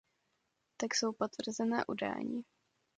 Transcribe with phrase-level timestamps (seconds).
[0.77, 2.41] Tak jsou potvrzena udání.